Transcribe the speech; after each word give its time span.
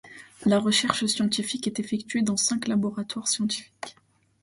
La 0.47 0.57
recherche 0.57 1.05
scientifique 1.05 1.67
est 1.67 1.79
effectuée 1.79 2.23
dans 2.23 2.35
cinq 2.35 2.67
laboratoires 2.67 3.27
scientifiques. 3.27 3.97